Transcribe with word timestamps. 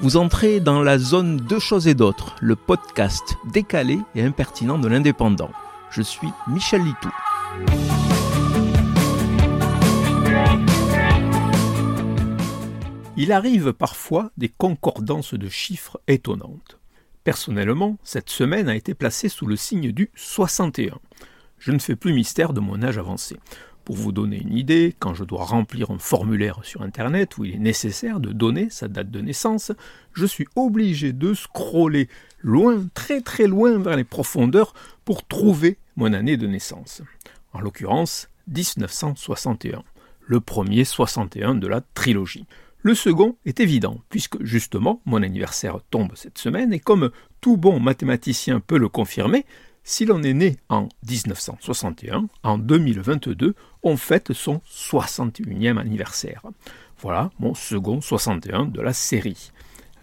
Vous 0.00 0.16
entrez 0.16 0.58
dans 0.58 0.82
la 0.82 0.98
zone 0.98 1.36
Deux 1.36 1.60
choses 1.60 1.86
et 1.86 1.94
d'autres, 1.94 2.34
le 2.40 2.56
podcast 2.56 3.36
décalé 3.52 3.98
et 4.16 4.22
impertinent 4.22 4.78
de 4.78 4.88
l'indépendant. 4.88 5.52
Je 5.90 6.02
suis 6.02 6.28
Michel 6.48 6.82
Litou. 6.82 7.10
Il 13.16 13.30
arrive 13.30 13.72
parfois 13.72 14.32
des 14.36 14.48
concordances 14.48 15.34
de 15.34 15.48
chiffres 15.48 16.00
étonnantes. 16.08 16.78
Personnellement, 17.22 17.96
cette 18.02 18.30
semaine 18.30 18.68
a 18.68 18.74
été 18.74 18.94
placée 18.94 19.28
sous 19.28 19.46
le 19.46 19.54
signe 19.56 19.92
du 19.92 20.10
61. 20.16 20.98
Je 21.58 21.70
ne 21.70 21.78
fais 21.78 21.94
plus 21.94 22.12
mystère 22.12 22.52
de 22.52 22.60
mon 22.60 22.82
âge 22.82 22.98
avancé. 22.98 23.38
Pour 23.84 23.96
vous 23.96 24.12
donner 24.12 24.40
une 24.40 24.56
idée, 24.56 24.94
quand 24.98 25.12
je 25.12 25.24
dois 25.24 25.44
remplir 25.44 25.90
un 25.90 25.98
formulaire 25.98 26.60
sur 26.62 26.80
Internet 26.82 27.36
où 27.36 27.44
il 27.44 27.56
est 27.56 27.58
nécessaire 27.58 28.18
de 28.18 28.32
donner 28.32 28.70
sa 28.70 28.88
date 28.88 29.10
de 29.10 29.20
naissance, 29.20 29.72
je 30.14 30.24
suis 30.24 30.46
obligé 30.56 31.12
de 31.12 31.34
scroller 31.34 32.08
loin, 32.40 32.86
très 32.94 33.20
très 33.20 33.46
loin 33.46 33.78
vers 33.78 33.96
les 33.96 34.04
profondeurs 34.04 34.72
pour 35.04 35.26
trouver 35.26 35.76
mon 35.96 36.14
année 36.14 36.38
de 36.38 36.46
naissance. 36.46 37.02
En 37.52 37.60
l'occurrence, 37.60 38.28
1961, 38.48 39.82
le 40.26 40.40
premier 40.40 40.84
61 40.84 41.54
de 41.54 41.66
la 41.66 41.82
trilogie. 41.82 42.46
Le 42.80 42.94
second 42.94 43.36
est 43.44 43.60
évident, 43.60 44.00
puisque 44.08 44.42
justement 44.42 45.00
mon 45.04 45.22
anniversaire 45.22 45.78
tombe 45.90 46.12
cette 46.14 46.38
semaine, 46.38 46.72
et 46.72 46.80
comme 46.80 47.10
tout 47.40 47.56
bon 47.56 47.80
mathématicien 47.80 48.60
peut 48.60 48.78
le 48.78 48.88
confirmer, 48.88 49.44
si 49.84 50.06
l'on 50.06 50.22
est 50.22 50.32
né 50.32 50.56
en 50.70 50.88
1961, 51.08 52.26
en 52.42 52.58
2022, 52.58 53.54
on 53.82 53.96
fête 53.96 54.32
son 54.32 54.62
61e 54.68 55.78
anniversaire. 55.78 56.42
Voilà 56.98 57.30
mon 57.38 57.54
second 57.54 58.00
61 58.00 58.64
de 58.64 58.80
la 58.80 58.94
série. 58.94 59.52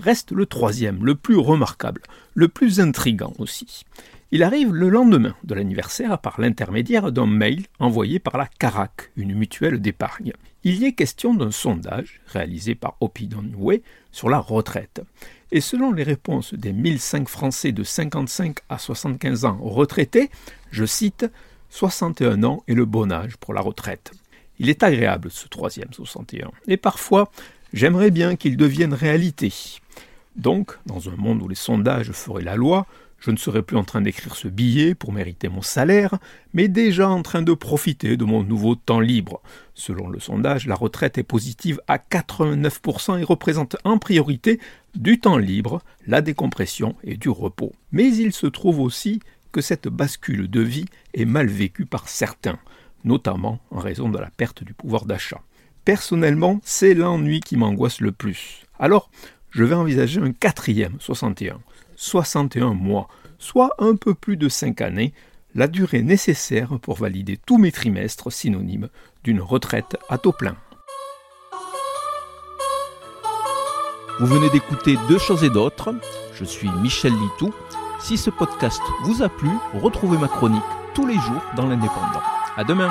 Reste 0.00 0.32
le 0.32 0.46
troisième, 0.46 1.04
le 1.04 1.14
plus 1.14 1.36
remarquable, 1.36 2.00
le 2.34 2.48
plus 2.48 2.80
intrigant 2.80 3.34
aussi. 3.38 3.84
Il 4.32 4.42
arrive 4.42 4.72
le 4.72 4.88
lendemain 4.88 5.34
de 5.44 5.54
l'anniversaire 5.54 6.18
par 6.18 6.40
l'intermédiaire 6.40 7.12
d'un 7.12 7.26
mail 7.26 7.66
envoyé 7.78 8.18
par 8.18 8.38
la 8.38 8.46
CARAC, 8.46 9.10
une 9.16 9.34
mutuelle 9.34 9.78
d'épargne. 9.78 10.32
Il 10.64 10.76
y 10.78 10.86
est 10.86 10.92
question 10.92 11.34
d'un 11.34 11.50
sondage 11.50 12.22
réalisé 12.28 12.74
par 12.74 12.96
Opinionway 13.00 13.82
sur 14.10 14.30
la 14.30 14.38
retraite. 14.38 15.02
Et 15.52 15.60
selon 15.60 15.92
les 15.92 16.04
réponses 16.04 16.54
des 16.54 16.72
1005 16.72 17.28
Français 17.28 17.72
de 17.72 17.82
55 17.82 18.56
à 18.70 18.78
75 18.78 19.44
ans 19.44 19.58
retraités, 19.60 20.30
je 20.70 20.86
cite, 20.86 21.26
61 21.68 22.42
ans 22.44 22.62
est 22.68 22.74
le 22.74 22.86
bon 22.86 23.12
âge 23.12 23.36
pour 23.36 23.52
la 23.52 23.60
retraite. 23.60 24.12
Il 24.58 24.70
est 24.70 24.82
agréable 24.82 25.30
ce 25.30 25.46
troisième 25.46 25.92
61, 25.92 26.50
et 26.68 26.78
parfois 26.78 27.30
j'aimerais 27.74 28.10
bien 28.10 28.36
qu'il 28.36 28.56
devienne 28.56 28.94
réalité. 28.94 29.52
Donc, 30.36 30.78
dans 30.86 31.08
un 31.08 31.16
monde 31.16 31.42
où 31.42 31.48
les 31.48 31.54
sondages 31.54 32.12
feraient 32.12 32.44
la 32.44 32.56
loi, 32.56 32.86
je 33.20 33.30
ne 33.30 33.36
serais 33.36 33.62
plus 33.62 33.76
en 33.76 33.84
train 33.84 34.00
d'écrire 34.00 34.34
ce 34.34 34.48
billet 34.48 34.94
pour 34.94 35.12
mériter 35.12 35.48
mon 35.48 35.60
salaire, 35.60 36.18
mais 36.54 36.68
déjà 36.68 37.08
en 37.08 37.22
train 37.22 37.42
de 37.42 37.52
profiter 37.52 38.16
de 38.16 38.24
mon 38.24 38.42
nouveau 38.42 38.74
temps 38.74 39.00
libre. 39.00 39.42
Selon 39.74 40.08
le 40.08 40.18
sondage, 40.20 40.66
la 40.66 40.74
retraite 40.74 41.18
est 41.18 41.22
positive 41.22 41.80
à 41.86 41.98
89% 41.98 43.20
et 43.20 43.24
représente 43.24 43.76
en 43.84 43.98
priorité 43.98 44.58
du 44.94 45.20
temps 45.20 45.36
libre, 45.36 45.82
la 46.06 46.22
décompression 46.22 46.96
et 47.04 47.16
du 47.16 47.28
repos. 47.28 47.72
Mais 47.92 48.08
il 48.08 48.32
se 48.32 48.46
trouve 48.46 48.80
aussi 48.80 49.20
que 49.52 49.60
cette 49.60 49.88
bascule 49.88 50.48
de 50.48 50.60
vie 50.60 50.86
est 51.12 51.26
mal 51.26 51.46
vécue 51.46 51.86
par 51.86 52.08
certains, 52.08 52.58
notamment 53.04 53.60
en 53.70 53.80
raison 53.80 54.08
de 54.08 54.18
la 54.18 54.30
perte 54.30 54.64
du 54.64 54.72
pouvoir 54.72 55.04
d'achat. 55.04 55.42
Personnellement, 55.84 56.60
c'est 56.64 56.94
l'ennui 56.94 57.40
qui 57.40 57.56
m'angoisse 57.56 58.00
le 58.00 58.12
plus. 58.12 58.64
Alors, 58.78 59.10
je 59.50 59.64
vais 59.64 59.74
envisager 59.74 60.20
un 60.20 60.32
quatrième 60.32 60.96
61. 60.98 61.60
61 61.96 62.74
mois, 62.74 63.08
soit 63.38 63.74
un 63.78 63.94
peu 63.96 64.14
plus 64.14 64.36
de 64.36 64.48
5 64.48 64.80
années, 64.80 65.12
la 65.54 65.66
durée 65.66 66.02
nécessaire 66.02 66.78
pour 66.80 66.96
valider 66.96 67.36
tous 67.36 67.58
mes 67.58 67.72
trimestres 67.72 68.32
synonymes 68.32 68.88
d'une 69.24 69.40
retraite 69.40 69.96
à 70.08 70.18
taux 70.18 70.32
plein. 70.32 70.56
Vous 74.20 74.26
venez 74.26 74.50
d'écouter 74.50 74.96
Deux 75.08 75.18
choses 75.18 75.44
et 75.44 75.50
d'autres. 75.50 75.94
Je 76.34 76.44
suis 76.44 76.68
Michel 76.82 77.12
Litou. 77.12 77.52
Si 78.00 78.16
ce 78.16 78.30
podcast 78.30 78.80
vous 79.04 79.22
a 79.22 79.28
plu, 79.28 79.50
retrouvez 79.74 80.18
ma 80.18 80.28
chronique 80.28 80.62
tous 80.94 81.06
les 81.06 81.14
jours 81.14 81.42
dans 81.56 81.66
l'Indépendant. 81.66 82.22
À 82.56 82.64
demain! 82.64 82.90